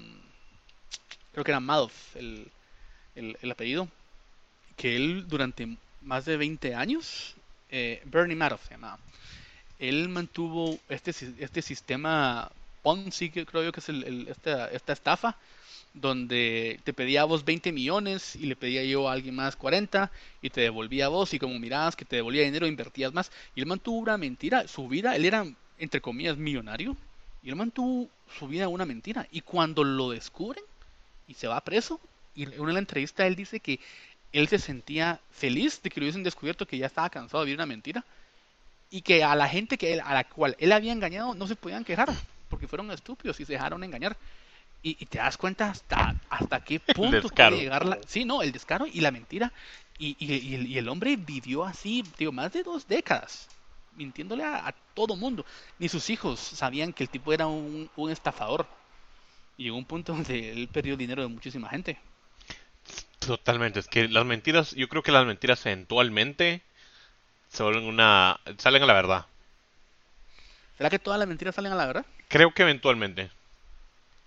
[1.33, 2.51] creo que era Madoff el,
[3.17, 3.89] el, el apellido,
[4.77, 7.35] que él durante más de 20 años,
[7.71, 8.99] eh, Bernie Madoff se llamaba,
[9.79, 12.51] él mantuvo este, este sistema
[12.83, 15.37] Ponzi, que creo yo que es esta, esta estafa,
[15.95, 20.11] donde te pedía a vos 20 millones y le pedía yo a alguien más 40
[20.41, 23.33] y te devolvía a vos y como mirabas que te devolvía dinero invertías más.
[23.55, 25.47] Y él mantuvo una mentira, su vida, él era
[25.79, 26.97] entre comillas millonario
[27.43, 28.09] y él mantuvo
[28.39, 29.27] su vida una mentira.
[29.33, 30.65] Y cuando lo descubren
[31.27, 32.01] y se va preso
[32.35, 33.81] y en una entrevista él dice que
[34.33, 37.59] él se sentía feliz de que lo hubiesen descubierto que ya estaba cansado de vivir
[37.59, 38.07] una mentira
[38.91, 41.57] y que a la gente que él- a la cual él había engañado no se
[41.57, 42.11] podían quejar
[42.49, 44.19] porque fueron estúpidos y se dejaron engañar.
[44.83, 48.01] Y, y te das cuenta hasta, hasta qué punto puede llegar la...
[48.07, 49.53] Sí, no, el descaro y la mentira.
[49.99, 53.51] Y, y- y el, y el hombre vivió así, digo, más de dos décadas,
[53.93, 55.45] mintiéndole a, a todo mundo.
[55.79, 58.69] Ni sus hijos sabían que el tipo era un, un estafador.
[59.57, 61.99] Y llegó un punto donde él perdió el dinero de muchísima gente.
[63.31, 63.79] Totalmente.
[63.79, 66.63] Es que las mentiras, yo creo que las mentiras eventualmente
[67.53, 68.41] se vuelven una.
[68.59, 69.27] salen a la verdad.
[70.77, 72.07] ¿Será que todas las mentiras salen a la verdad?
[72.27, 73.31] Creo que eventualmente.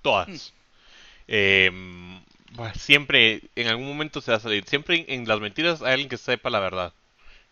[0.01, 0.53] Todas.
[1.27, 1.71] Eh,
[2.51, 4.65] bah, siempre, en algún momento se va a salir.
[4.67, 6.93] Siempre en, en las mentiras hay alguien que sepa la verdad.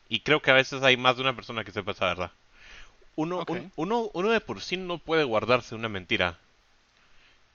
[0.10, 2.32] Y creo que a veces hay más de una persona que sepa esa verdad.
[3.16, 3.52] Uno, Ok.
[3.52, 6.38] un- uno, uno de por sí no puede guardarse una mentira.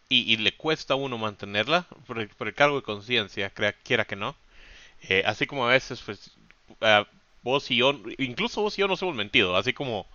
[0.09, 3.73] Y, y le cuesta a uno mantenerla por el, por el cargo de conciencia, crea-
[3.85, 4.37] quiera que no.
[5.09, 6.31] Eh, así como a veces, pues,
[6.81, 7.05] eh,
[7.43, 9.57] vos y yo, incluso vos y yo nos hemos mentido.
[9.57, 10.07] Así como,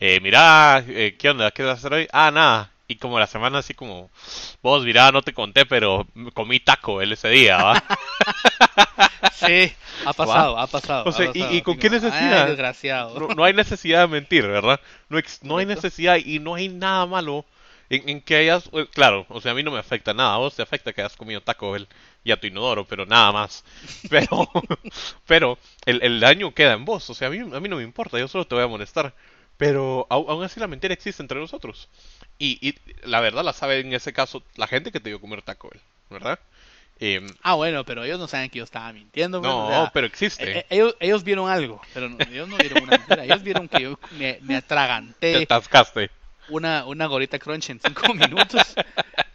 [0.00, 1.50] eh, mira, eh, ¿qué onda?
[1.50, 2.08] ¿Qué vas a hacer hoy?
[2.12, 2.70] Ah, nada.
[2.88, 4.10] Y como la semana así como,
[4.62, 7.82] vos, mira, no te conté, pero comí taco el ese día, ¿va?
[9.34, 9.72] Sí,
[10.06, 11.04] ha pasado, ha pasado.
[11.08, 11.54] O sea, ha ¿y- pasado.
[11.54, 12.42] y con qué necesidad?
[12.44, 13.18] "Ay, desgraciado.
[13.20, 14.80] No, no hay necesidad de mentir, ¿verdad?
[15.08, 17.44] No, no hay necesidad y no hay nada malo
[17.96, 20.38] en, en que hayas, eh, claro, o sea, a mí no me afecta nada, a
[20.38, 21.88] vos te afecta que hayas comido taco Bell
[22.24, 23.64] y a tu inodoro, pero nada más.
[24.08, 24.48] Pero,
[25.26, 27.82] pero el, el daño queda en vos, o sea, a mí, a mí no me
[27.82, 29.14] importa, yo solo te voy a molestar.
[29.56, 31.88] Pero aún así la mentira existe entre nosotros.
[32.38, 32.74] Y, y
[33.08, 35.80] la verdad la sabe en ese caso la gente que te dio comer taco Bell,
[36.10, 36.38] ¿verdad?
[37.00, 39.40] Em, Ah, bueno, pero ellos no saben que yo estaba mintiendo.
[39.42, 40.60] pues, no, o sea, pero existe.
[40.60, 43.24] eh, ellos, ellos vieron algo, pero no- ellos no vieron una mentira.
[43.24, 44.56] Ellos vieron que yo me, me
[45.28, 46.10] te atraganté atascaste.
[46.48, 48.78] Una, una gorita crunch en cinco minutos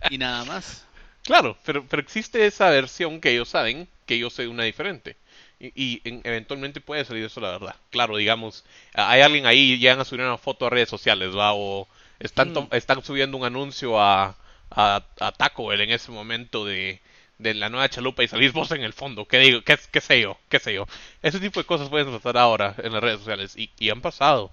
[0.10, 0.86] y nada más.
[1.24, 5.16] Claro, pero, pero existe esa versión que ellos saben que yo soy una diferente.
[5.60, 7.76] Y, y en- eventualmente puede salir eso la verdad.
[7.92, 11.54] Claro, digamos, hay alguien ahí, llegan a subir una foto a redes sociales, ¿va?
[11.54, 11.88] O
[12.20, 12.68] están, Mm.
[12.72, 14.36] están subiendo un anuncio a,
[14.72, 17.02] a, a Taco Bell en ese momento de,
[17.38, 19.26] de la nueva chalupa y salís vos en el fondo.
[19.26, 19.62] ¿Qué digo?
[19.62, 20.38] ¿Qué, qué sé yo?
[20.50, 20.88] ¿Qué sé yo?
[21.22, 24.52] Ese tipo de cosas pueden pasar ahora en las redes sociales y, y han pasado.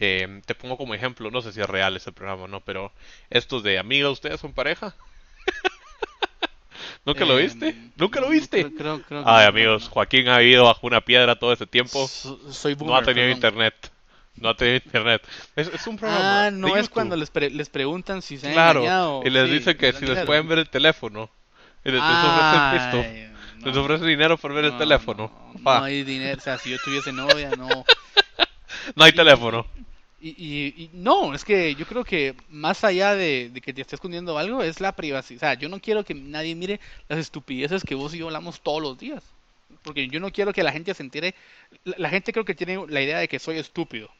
[0.00, 2.92] Eh, te pongo como ejemplo, no sé si es real ese programa o no, pero
[3.30, 4.94] estos de amiga, ¿ustedes son pareja?
[7.04, 7.74] ¿Nunca lo Eh, viste?
[7.96, 8.62] ¿Nunca lo no, viste?
[8.62, 9.90] Creo, creo- creo Ay, no, amigos, no.
[9.90, 12.06] Joaquín ha vivido bajo una piedra todo ese tiempo.
[12.06, 13.36] So- soy No ha boomer, tenido perdón.
[13.36, 13.90] internet.
[14.36, 15.22] No ha tenido internet.
[15.56, 16.46] Es, es un programa.
[16.46, 19.22] Ah, no es cuando les, pre- les preguntan si se han Claro, engañado.
[19.24, 21.28] y les Sí, dicen que si les pueden ver el teléfono.
[21.84, 23.00] Y les, les ofrecen.
[23.00, 25.32] Ay, Les ofrecen dinero por ver el no, teléfono.
[25.64, 27.68] No hay dinero, o sea, si yo tuviese novia, no.
[28.94, 29.66] no hay teléfono.
[30.20, 34.36] Y, y- no, es que yo creo que más allá de, que te esté escondiendo
[34.36, 35.36] algo, es la privacidad.
[35.36, 38.60] O sea, yo no quiero que nadie mire las estupideces que vos y yo hablamos
[38.60, 39.22] todos los días.
[39.82, 41.34] Porque yo no quiero que la gente se entere.
[41.84, 44.10] La, gente creo que tiene la idea de que soy estúpido.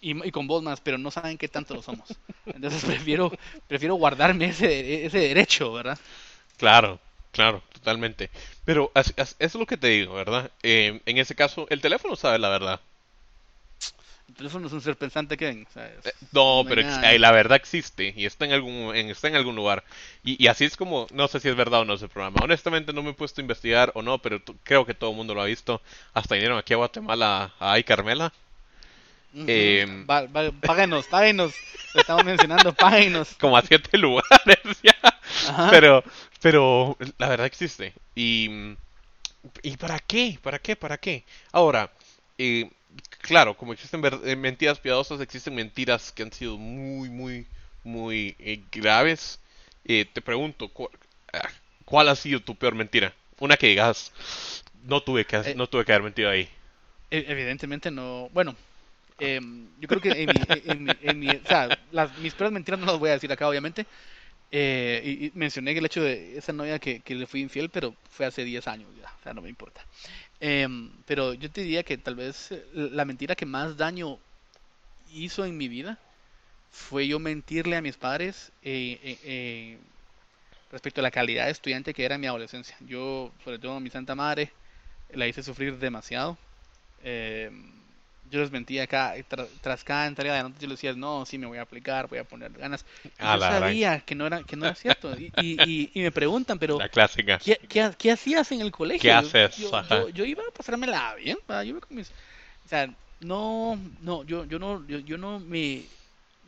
[0.00, 2.18] Y, con vos más, pero no saben qué tanto lo somos.
[2.46, 3.32] Entonces prefiero,
[3.66, 5.98] prefiero guardarme ese, ese derecho, ¿verdad?
[6.58, 7.00] Claro,
[7.32, 8.30] claro, totalmente.
[8.64, 10.50] Pero eso es lo que te digo, ¿verdad?
[10.62, 12.80] Eh, en ese caso, el teléfono sabe la verdad.
[14.28, 15.66] Entonces no es un ser pensante, Kevin.
[15.68, 18.52] O sea, es- Eh, No, no pero nada eh, la verdad existe y está en
[18.52, 19.84] algún en, está en algún lugar.
[20.24, 22.36] Y, y así es como, no sé si es verdad o no ese programa.
[22.42, 25.34] Honestamente no me he puesto a investigar o no, pero creo que todo el mundo
[25.34, 25.80] lo ha visto.
[26.12, 28.32] Hasta vinieron aquí a Guatemala a Ay Carmela.
[29.34, 29.44] Ujú.
[29.48, 31.52] eh, Va- va- páguenos, páguenos.
[31.94, 33.34] Lo estamos mencionando, páguenos.
[33.40, 34.96] como a siete lugares ya.
[35.48, 35.68] Ajá.
[35.70, 36.04] Pero,
[36.42, 37.92] pero la verdad existe.
[38.14, 38.74] Y,
[39.62, 40.38] ¿y para qué?
[40.42, 40.76] ¿Para qué?
[40.76, 41.24] ¿Para qué?
[41.52, 41.90] Ahora,
[42.38, 42.70] eh,
[43.20, 47.46] claro, como existen eh, mentiras piadosas, existen mentiras que han sido muy, muy,
[47.84, 49.38] muy eh, graves.
[49.84, 50.90] Eh, te pregunto, ¿cu-
[51.32, 51.48] ah,
[51.84, 53.12] ¿cuál ha sido tu peor mentira?
[53.38, 54.12] Una que digas,
[54.84, 56.48] no tuve que, Eh, no tuve que haber mentido ahí.
[57.10, 58.28] E- Evidentemente no.
[58.32, 58.56] Bueno,
[59.18, 62.52] em, yo creo que en mi, en mi- en mi- o sea, las, mis peores
[62.52, 63.86] mentiras no las voy a decir acá, obviamente.
[64.50, 68.26] Eh, y, mencioné el hecho de esa novia que, que le fui infiel, pero fue
[68.26, 69.84] hace 10 años ya, o sea, no me importa.
[70.40, 74.18] Em, pero yo te diría que tal vez eh, la mentira que más daño
[75.12, 75.98] hizo en mi vida
[76.70, 79.78] fue yo mentirle a mis padres eh, eh,
[80.70, 82.76] respecto a la calidad de estudiante que era en mi adolescencia.
[82.80, 84.52] Yo, sobre todo a mi santa madre,
[85.10, 86.36] la hice sufrir demasiado.
[87.02, 87.50] Eh,
[88.30, 91.38] yo les mentía acá, tra- tras cada entrega de notas yo les decía, no, sí
[91.38, 92.84] me voy a aplicar, voy a poner ganas.
[93.04, 95.12] Y A yo gran- sabía que no era, que no era cierto.
[95.18, 97.38] Y, y- y- y me preguntan, pero La clásica.
[97.38, 99.02] ¿qué, qué, qué hacías en el colegio?
[99.02, 99.56] ¿Qué haces?
[99.58, 102.10] Yo, yo, yo iba a pasármela bien, yo iba con mis...
[102.10, 102.88] O sea,
[103.20, 105.82] no, no, yo, yo no, yo, yo no me...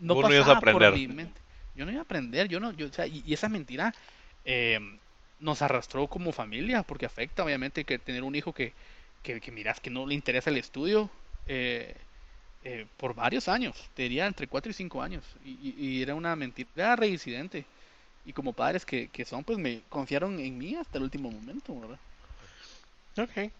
[0.01, 0.93] No Vos no ibas a pasaba por aprender.
[1.09, 1.41] mi mente.
[1.75, 3.95] Yo no iba a aprender, yo no, yo, o sea, y, y esa mentira
[4.45, 4.81] eh,
[5.41, 8.73] nos arrastró como familia, porque afecta obviamente que tener un hijo que,
[9.23, 11.11] que, que miras que no le interesa el estudio
[11.49, 11.97] eh,
[12.63, 16.15] eh, por varios años, te diría entre 4 y 5 años, y, y- y era
[16.17, 17.67] una mentira reincidente.
[18.25, 21.79] Y como padres que, que son, pues me confiaron en mí hasta el último momento,
[21.81, 22.01] ¿verdad?
[23.19, 23.51] Ok,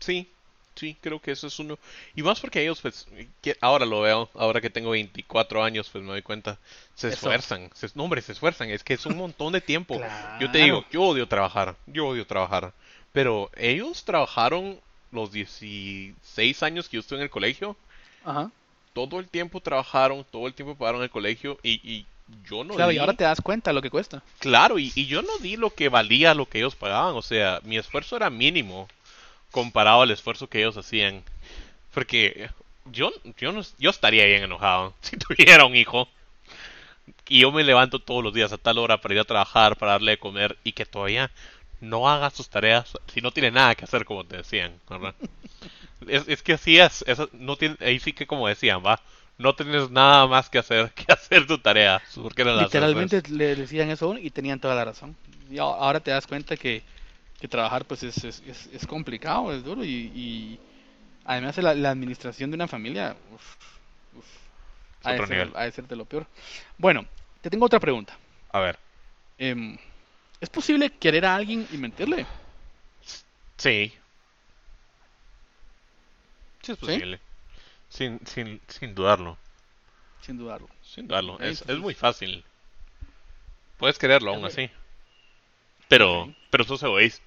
[0.00, 0.34] sí,
[0.74, 1.78] sí, creo que eso es uno.
[2.14, 3.06] Y más porque ellos, pues,
[3.42, 6.58] que ahora lo veo, ahora que tengo 24 años, pues me doy cuenta,
[6.94, 7.16] se Eso.
[7.16, 10.02] esfuerzan, se, no, hombre, se esfuerzan, es que es un montón de tiempo.
[10.38, 12.74] Yo te digo, yo odio trabajar, yo odio trabajar,
[13.12, 14.80] pero ellos trabajaron
[15.12, 17.76] los 16 años que yo estuve en el colegio,
[18.24, 18.50] Ajá.
[18.92, 22.06] todo el tiempo trabajaron, todo el tiempo pagaron el colegio y, y
[22.48, 24.22] yo no Claro, y ahora te das cuenta lo que cuesta.
[24.38, 27.60] Claro, y, y yo no di lo que valía lo que ellos pagaban, o sea,
[27.64, 28.88] mi esfuerzo era mínimo
[29.50, 31.22] comparado al esfuerzo que ellos hacían.
[31.94, 32.50] Porque
[32.86, 36.08] yo, yo, no, yo estaría bien enojado si tuviera un hijo
[37.28, 39.92] y yo me levanto todos los días a tal hora para ir a trabajar, para
[39.92, 41.30] darle de comer y que todavía
[41.80, 45.14] no haga sus tareas si no tiene nada que hacer, como te decían, ¿verdad?
[46.08, 49.02] Es, es que así es, eso no tiene, ahí sí que como decían, va,
[49.38, 52.02] no tienes nada más que hacer que hacer tu tarea.
[52.22, 52.92] ¿Por qué no haces?
[52.92, 55.16] Literalmente le decían eso y tenían toda la razón.
[55.50, 56.84] Y ahora te das cuenta que,
[57.38, 60.60] que trabajar pues es, es, es- es complicado, es duro y, y
[61.24, 63.56] además la, la administración de una familia uf,
[64.14, 64.26] uf,
[65.04, 65.54] ha, de Otro ser, nivel.
[65.54, 66.28] ha de ser de lo peor.
[66.78, 67.06] Bueno,
[67.42, 68.18] te tengo otra pregunta.
[68.52, 68.78] A ver,
[69.38, 69.78] Em,
[70.40, 72.26] ¿es posible querer a alguien y mentirle?
[73.58, 73.92] sí.
[76.62, 76.86] Sí es ¿Sí?
[76.86, 77.20] posible.
[77.88, 79.38] Sin, sin, sin dudarlo.
[80.20, 80.68] Sin dudarlo.
[80.82, 81.38] Sin dudarlo.
[81.40, 82.44] Es, es muy fácil.
[83.78, 84.70] Puedes quererlo aún así.
[85.88, 87.24] Pero, pero sos egoísta.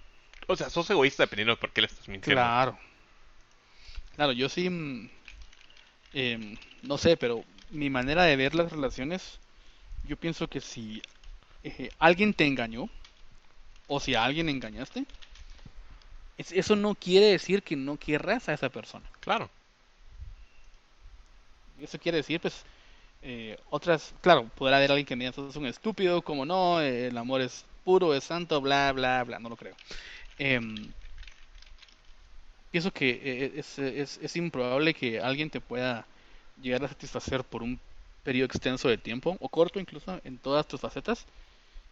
[0.47, 2.41] O sea, sos egoísta dependiendo de por qué le estás mintiendo.
[2.41, 2.79] Claro.
[4.15, 4.65] Claro, yo sí,
[6.13, 9.39] em, no sé, pero mi manera de ver las relaciones,
[10.03, 11.01] yo pienso que si
[11.63, 12.89] eh, alguien te engañó,
[13.89, 15.01] o si a alguien engañaste,
[16.37, 19.07] es- eso no quiere decir que no querrás a esa persona.
[19.19, 19.51] Claro.
[21.77, 22.65] Eso quiere decir, pues,
[23.21, 27.07] eh, otras, claro, podrá haber alguien que me diga, sos un estúpido, como no, eh,
[27.07, 29.77] el amor es puro, es santo, bla, bla, bla, no lo creo.
[30.37, 30.93] Em,
[32.71, 36.07] pienso que eh, es, es, es improbable que alguien te pueda
[36.61, 37.79] llegar a satisfacer por un
[38.23, 41.25] periodo extenso de tiempo, o corto incluso, en todas tus facetas.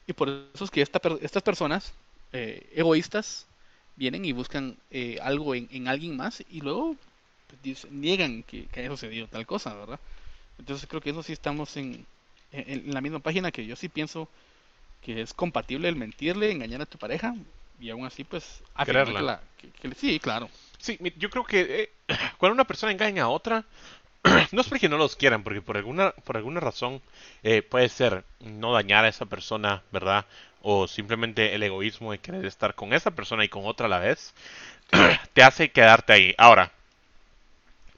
[0.08, 1.94] Y por eso es que esta estas personas
[2.34, 3.48] eh, egoístas
[3.96, 6.98] vienen y buscan eh, algo en, en alguien más y luego
[7.48, 10.00] pues, dicen- niegan que, que haya sucedido tal cosa, ¿verdad?
[10.60, 12.06] Entonces creo que eso sí estamos en,
[12.52, 14.30] en, en la misma página que yo sí pienso
[15.02, 17.36] que es compatible el mentirle, engañar a tu pareja
[17.80, 20.50] y aún así pues que la- que- que- sí, claro.
[20.80, 21.90] Sí, yo creo que eh,
[22.38, 23.66] cuando una persona engaña a otra,
[24.52, 27.02] no es porque no los quieran, porque por alguna, por alguna razón
[27.44, 30.26] eh, puede ser no dañar a esa persona, ¿verdad?
[30.62, 34.00] O simplemente el egoísmo de querer estar con esa persona y con otra a la
[34.00, 34.34] vez,
[35.34, 36.36] te hace quedarte ahí.
[36.38, 36.72] Ahora,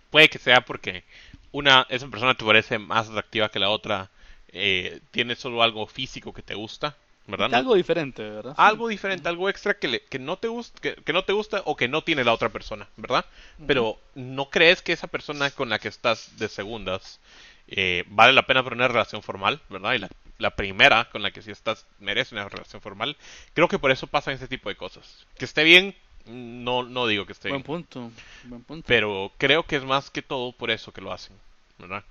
[0.10, 1.03] puede que sea porque
[1.51, 4.10] una, esa persona te parece más atractiva que la otra,
[4.51, 6.95] eh, tiene solo algo físico que te gusta,
[7.30, 7.54] ¿verdad?
[7.54, 8.54] Algo diferente, ¿verdad?
[8.58, 11.62] Algo diferente, algo extra que, le- que no te gusta, que, que no te gusta
[11.65, 13.26] o que no tiene la otra persona, ¿verdad?
[13.68, 17.20] Pero no crees que esa persona con la que estás de segundas
[17.68, 19.94] eh, vale la pena para una relación formal, ¿verdad?
[19.94, 23.15] Y la, la primera con la que sí estás merece una relación formal.
[23.54, 25.26] Creo que por eso pasan ese tipo de cosas.
[25.38, 28.12] Que esté bien, no, no digo que esté Buen bien, punto,
[28.46, 28.84] buen punto.
[28.88, 31.36] pero creo que es más que todo por eso que lo hacen,
[31.78, 32.04] ¿verdad?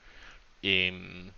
[0.62, 1.30] Em,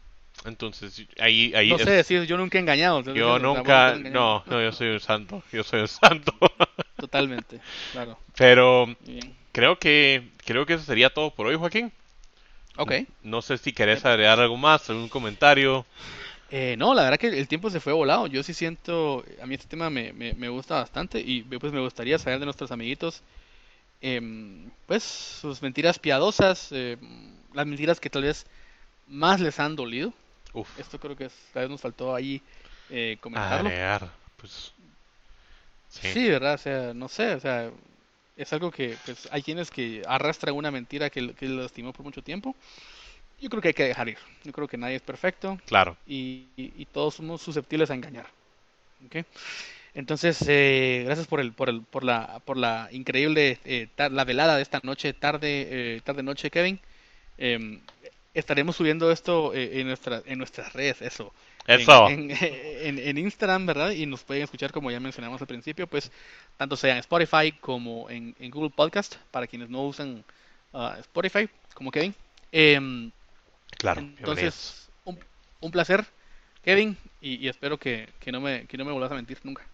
[0.45, 3.03] entonces ahí, ahí no sé decir, yo nunca he engañado.
[3.15, 6.33] yo nunca, no, no, yo soy un santo, yo soy un santo.
[6.97, 7.61] Totalmente,
[7.93, 8.19] claro.
[8.37, 9.35] Pero bien.
[9.53, 11.93] creo que creo que eso sería todo por hoy, Joaquín.
[12.77, 12.93] Ok.
[13.23, 15.85] No sé si querés agregar algo más, algún comentario.
[16.51, 18.27] Eh, no, la verdad que el tiempo se fue volado.
[18.27, 21.81] Yo sí siento, a mí este tema me, me, me gusta bastante y pues me
[21.81, 23.23] gustaría saber de nuestros amiguitos,
[24.01, 26.99] em, pues sus mentiras piadosas, em,
[27.53, 28.47] las mentiras que tal vez
[29.07, 30.13] más les han dolido.
[30.55, 32.43] Uf, Esto creo que es- tal vez nos faltó ahí
[32.89, 33.75] eh, comentarlo.
[33.75, 34.73] agregar, pues
[35.89, 36.55] sí, Sí, ¿verdad?
[36.55, 37.71] O sea, no sé, o sea,
[38.37, 42.05] es algo que pues hay quienes que arrastran una mentira que, que les lastimó por
[42.05, 42.57] mucho tiempo.
[43.41, 44.19] Yo creo que hay que dejar ir.
[44.45, 45.59] Yo creo que nadie es perfecto.
[45.65, 45.97] claro.
[46.07, 48.27] y, y- y todos somos susceptibles a engañar.
[49.07, 49.17] ¿ok?
[49.95, 54.57] Entonces, eh, gracias por el, por el, por la, por la increíble eh, la velada
[54.57, 56.81] de esta noche, tarde, eh, tarde noche, Kevin.
[58.35, 61.33] Em, estaremos subiendo esto eh, en nuestra, en nuestras redes, eso.
[61.67, 62.09] Eso.
[62.09, 63.91] En, en- en Instagram, ¿verdad?
[63.91, 66.11] Y nos pueden escuchar, como ya mencionamos al principio, pues,
[66.57, 70.25] tanto sea en Spotify como en, en Google Podcast, para quienes no usan
[70.73, 72.15] ah, Spotify, como Kevin.
[72.53, 73.11] Em,
[73.79, 75.19] Claro, entonces, un,
[75.61, 76.05] un placer,
[76.65, 79.65] Kevin, y, y espero que, que no me, que no me vuelvas a mentir nunca.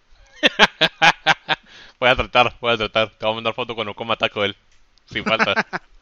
[1.98, 3.10] Voy a tratar, voy a tratar.
[3.10, 4.54] Te voy a mandar foto cuando coma taco él.
[5.06, 5.54] Sin falta.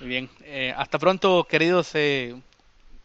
[0.00, 0.28] Muy bien.
[0.44, 2.34] Eh, hasta pronto, queridos eh,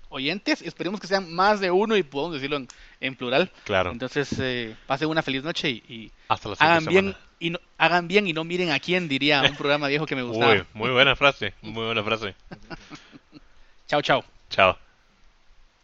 [0.09, 0.61] oyentes.
[0.61, 2.67] Esperemos que sean más de uno y podamos decirlo en,
[2.99, 3.51] en plural.
[3.63, 3.91] Claro.
[3.91, 7.25] Entonces, eh, pasen una feliz noche y, y Hasta la hagan bien semana.
[7.39, 10.23] y no, hagan bien y no miren a quién, diría un programa viejo que me
[10.23, 10.53] gustaba.
[10.53, 12.35] Uy, muy buena frase, muy buena frase.
[13.87, 14.23] Chao, chao.
[14.49, 14.77] Chao.